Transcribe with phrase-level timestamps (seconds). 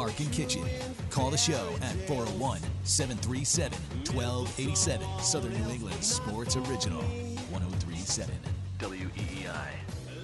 [0.00, 0.66] Mark and Kichen.
[1.10, 3.70] Call the show at 401 737
[4.14, 5.06] 1287.
[5.20, 8.34] Southern New England Sports Original 1037
[8.78, 9.66] WEEI.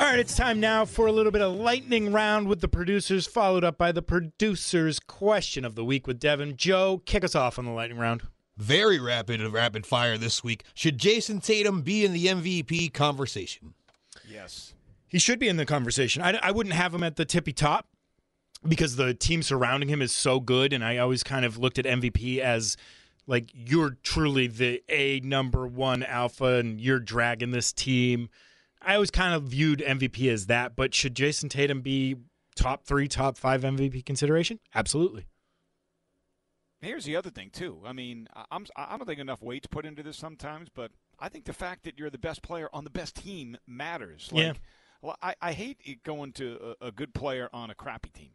[0.00, 3.26] All right, it's time now for a little bit of lightning round with the producers,
[3.26, 6.56] followed up by the producers' question of the week with Devin.
[6.56, 8.22] Joe, kick us off on the lightning round.
[8.56, 10.64] Very rapid, rapid fire this week.
[10.72, 13.74] Should Jayson Tatum be in the MVP conversation?
[14.26, 14.72] Yes.
[15.08, 16.22] He should be in the conversation.
[16.22, 17.86] I, I wouldn't have him at the tippy top
[18.66, 20.72] because the team surrounding him is so good.
[20.72, 22.76] And I always kind of looked at MVP as
[23.26, 28.28] like you're truly the A number one alpha and you're dragging this team.
[28.80, 30.76] I always kind of viewed MVP as that.
[30.76, 32.16] But should Jayson Tatum be
[32.56, 34.60] top three, top five MVP consideration?
[34.74, 35.26] Absolutely.
[36.80, 37.80] Here's the other thing too.
[37.84, 41.44] I mean, I'm I don't think enough weight's put into this sometimes, but I think
[41.44, 44.30] the fact that you're the best player on the best team matters.
[44.32, 44.52] Like, yeah.
[45.02, 48.30] Well, I, I hate going to a, a good player on a crappy team.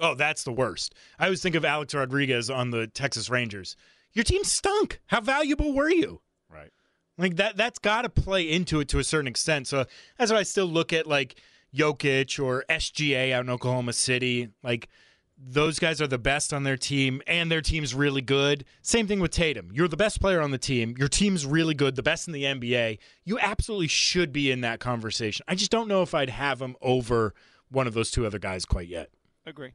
[0.00, 0.94] Oh, that's the worst.
[1.18, 3.76] I always think of Alex Rodriguez on the Texas Rangers.
[4.12, 5.00] Your team stunk.
[5.06, 6.20] How valuable were you?
[6.48, 6.72] Right.
[7.16, 9.66] Like that that's got to play into it to a certain extent.
[9.66, 9.86] So
[10.16, 11.40] that's why I still look at like
[11.74, 14.48] Jokic or SGA out in Oklahoma City.
[14.62, 14.88] Like
[15.36, 18.64] those guys are the best on their team and their team's really good.
[18.82, 19.70] Same thing with Tatum.
[19.72, 20.94] You're the best player on the team.
[20.98, 22.98] Your team's really good, the best in the NBA.
[23.24, 25.44] You absolutely should be in that conversation.
[25.48, 27.34] I just don't know if I'd have him over
[27.70, 29.10] one of those two other guys quite yet.
[29.46, 29.72] Agree.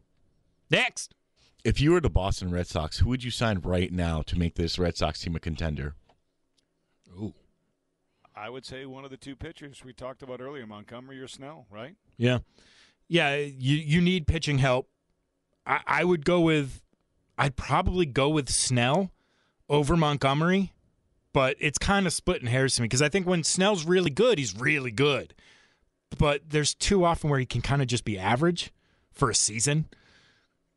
[0.74, 1.14] Next.
[1.64, 4.56] If you were the Boston Red Sox, who would you sign right now to make
[4.56, 5.96] this Red Sox team a contender?
[7.18, 7.34] Ooh.
[8.36, 11.68] I would say one of the two pitchers we talked about earlier, Montgomery or Snell,
[11.72, 11.96] right?
[12.18, 12.40] Yeah.
[13.08, 14.90] Yeah, you you need pitching help
[15.66, 16.82] I, I would go with
[17.38, 19.12] I'd probably go with Snell
[19.70, 20.74] over Montgomery,
[21.34, 24.38] but it's kind of splitting hairs to me because I think when Snell's really good,
[24.38, 25.34] he's really good.
[26.18, 28.72] But there's too often where he can kind of just be average
[29.12, 29.86] for a season.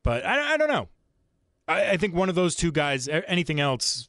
[0.07, 0.89] But I, I don't know.
[1.67, 4.09] I, I think one of those two guys, anything else,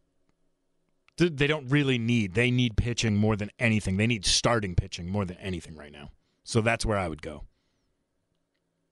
[1.18, 2.36] they don't really need.
[2.36, 3.98] They need pitching more than anything.
[3.98, 6.12] They need starting pitching more than anything right now.
[6.44, 7.46] So that's where I would go.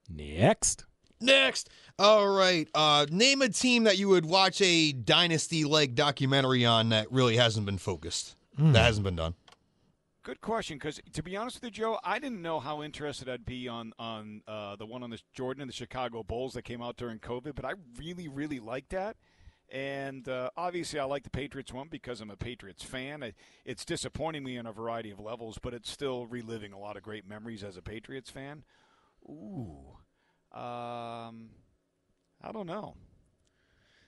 [0.10, 0.86] Next.
[1.22, 1.70] Next.
[2.00, 2.68] All right.
[2.74, 7.38] Uh, name a team that you would watch a dynasty like documentary on that really
[7.38, 8.36] hasn't been focused.
[8.60, 8.74] Mm.
[8.74, 9.36] That hasn't been done.
[10.26, 13.46] Good question, because to be honest with you, Joe, I didn't know how interested I'd
[13.46, 16.82] be on on uh, the one on the Jordan and the Chicago Bulls that came
[16.82, 19.18] out during COVID, but I really, really liked that.
[19.72, 23.34] And uh, obviously, I like the Patriots one because I'm a Patriots fan.
[23.66, 27.04] It's disappointing me on a variety of levels, but it's still reliving a lot of
[27.04, 28.64] great memories as a Patriots fan.
[29.30, 29.78] Ooh.
[30.52, 31.50] Um,
[32.42, 32.96] I don't know.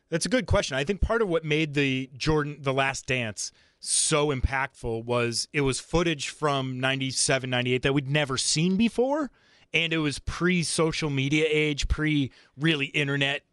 [0.10, 0.78] That's a good question.
[0.78, 5.62] I think part of what made the Jordan The Last Dance so impactful was it
[5.62, 9.30] was footage from 97 98 that we'd never seen before
[9.74, 13.44] and it was pre social media age, pre really internet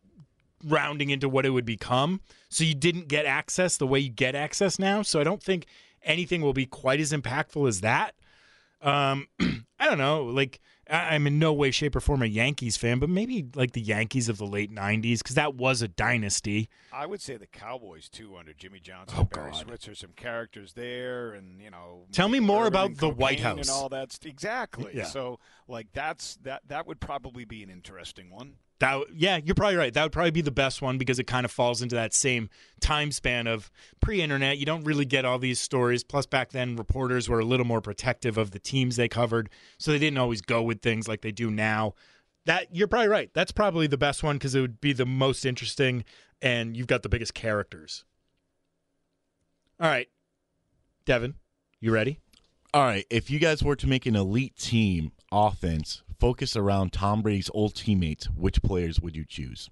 [0.65, 2.21] rounding into what it would become.
[2.49, 5.03] So you didn't get access the way you get access now.
[5.03, 5.67] So I don't think
[6.03, 8.15] anything will be quite as impactful as that.
[8.81, 9.29] Um,
[9.79, 13.09] I don't know, like I'm in no way, shape, or form a Yankees fan, but
[13.09, 16.69] maybe like the Yankees of the late '90s because that was a dynasty.
[16.93, 19.61] I would say the Cowboys too under Jimmy Johnson, oh, Barry God.
[19.67, 22.05] Switzer, some characters there, and you know.
[22.13, 24.19] Tell me more about the White House and all that.
[24.25, 24.93] Exactly.
[24.95, 25.05] Yeah.
[25.05, 26.63] So, like, that's that.
[26.69, 28.55] That would probably be an interesting one.
[28.81, 29.95] That yeah, you're probably right.
[29.95, 32.51] That would probably be the best one because it kind of falls into that same
[32.81, 33.71] time span of
[34.01, 34.59] pre-internet.
[34.59, 36.03] You don't really get all these stories.
[36.03, 39.49] Plus, back then, reporters were a little more protective of the teams they covered,
[39.79, 41.95] so they didn't always go with things like they do now.
[42.47, 43.31] That you're probably right.
[43.33, 46.05] That's probably the best one because it would be the most interesting,
[46.43, 48.05] and you've got the biggest characters.
[49.81, 50.09] All right,
[51.05, 51.35] Devin,
[51.81, 52.21] you ready?
[52.75, 53.07] All right.
[53.09, 57.75] If you guys were to make an elite team offense focus around Tom Brady's old
[57.75, 59.71] teammates, which players would you choose?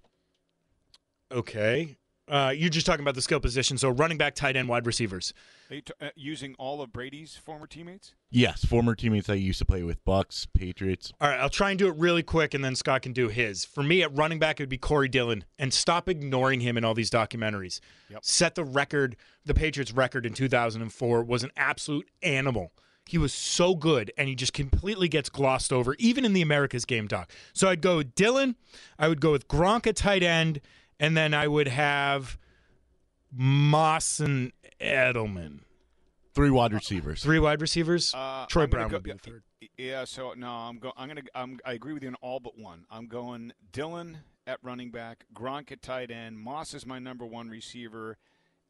[1.33, 1.97] Okay.
[2.32, 3.76] Uh, you're just talking about the skill position.
[3.76, 5.34] So running back, tight end, wide receivers.
[5.69, 8.14] Are you t- uh, using all of Brady's former teammates?
[8.31, 11.12] Yes, former teammates I used to play with Bucks, Patriots.
[11.20, 13.67] All right, I'll try and do it really quick, and then Scott can do his.
[13.67, 16.87] For me, at running back, it would be Corey Dillon, and stop ignoring him in
[16.87, 17.81] all these documentaries.
[18.08, 18.25] Yep.
[18.25, 19.14] Set the record,
[19.44, 22.73] the Patriots' record in 2004 was an absolute animal.
[23.05, 26.87] He was so good, and he just completely gets glossed over, even in the America's
[26.87, 27.31] Game Doc.
[27.52, 28.56] So I'd go with Dillon.
[28.99, 30.61] I would go with Gronk at tight end,
[31.02, 32.38] and then I would have
[33.31, 35.60] Moss and Edelman.
[36.34, 37.22] Three wide receivers.
[37.22, 38.14] Three wide receivers.
[38.14, 39.43] Uh, Troy I'm Brown go- would be the third.
[39.76, 40.94] Yeah, so no, I'm going.
[40.96, 41.22] I'm gonna.
[41.34, 42.87] I'm, I agree with you on all but one.
[42.90, 47.48] I'm going Dillon at running back, Gronk at tight end, Moss is my number one
[47.48, 48.16] receiver,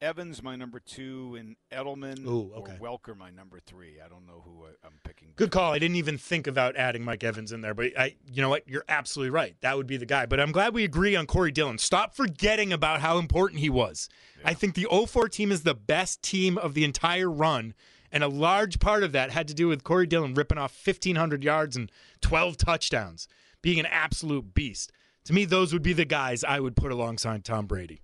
[0.02, 2.76] Evans my number two, and Edelman Ooh, okay.
[2.80, 3.98] or Welker my number three.
[4.04, 5.28] I don't know who I, I'm picking.
[5.36, 5.72] Good call.
[5.72, 8.66] I didn't even think about adding Mike Evans in there, but I, you know what?
[8.68, 9.54] You're absolutely right.
[9.60, 10.26] That would be the guy.
[10.26, 11.78] But I'm glad we agree on Corey Dillon.
[11.78, 14.08] Stop forgetting about how important he was.
[14.44, 17.72] I think the 04 team is the best team of the entire run,
[18.10, 21.44] and a large part of that had to do with Corey Dillon ripping off 1,500
[21.44, 23.28] yards and 12 touchdowns,
[23.62, 24.90] being an absolute beast.
[25.26, 28.02] To me, those would be the guys I would put alongside Tom Brady.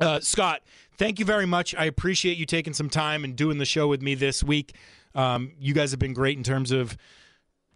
[0.00, 0.62] Uh, Scott,
[0.96, 1.74] thank you very much.
[1.74, 4.74] I appreciate you taking some time and doing the show with me this week.
[5.14, 6.96] Um, you guys have been great in terms of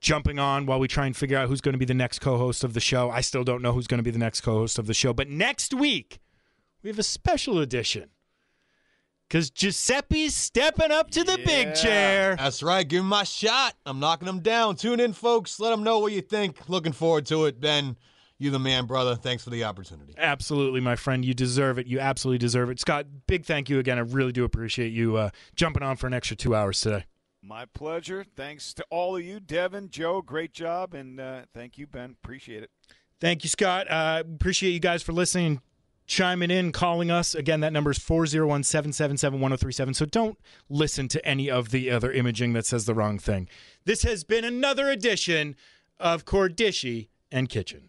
[0.00, 2.62] jumping on while we try and figure out who's going to be the next co-host
[2.64, 3.10] of the show.
[3.10, 5.28] I still don't know who's going to be the next co-host of the show, but
[5.28, 6.18] next week
[6.82, 8.10] we have a special edition
[9.28, 12.36] because Giuseppe's stepping up to the big chair.
[12.36, 12.86] That's right.
[12.86, 13.74] Give him my shot.
[13.86, 14.76] I'm knocking him down.
[14.76, 15.58] Tune in, folks.
[15.58, 16.68] Let them know what you think.
[16.68, 17.60] Looking forward to it.
[17.60, 17.96] Ben,
[18.44, 19.16] you the man, brother.
[19.16, 20.14] Thanks for the opportunity.
[20.16, 21.24] Absolutely, my friend.
[21.24, 21.86] You deserve it.
[21.86, 22.78] You absolutely deserve it.
[22.78, 23.98] Scott, big thank you again.
[23.98, 27.04] I really do appreciate you uh, jumping on for an extra two hours today.
[27.42, 28.24] My pleasure.
[28.36, 30.22] Thanks to all of you, Devin, Joe.
[30.22, 32.16] Great job, and uh, thank you, Ben.
[32.22, 32.70] Appreciate it.
[33.20, 33.90] Thank you, Scott.
[33.90, 35.60] Uh, appreciate you guys for listening,
[36.06, 37.34] chiming in, calling us.
[37.34, 39.94] Again, that number is 401 777 1037.
[39.94, 40.38] So don't
[40.68, 43.48] listen to any of the other imaging that says the wrong thing.
[43.84, 45.56] This has been another edition
[45.98, 47.88] of Cordischi and Kichen.